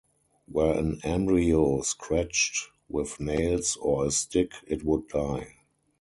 [0.47, 5.57] Were an embryo scratched with nails or a stick it would die.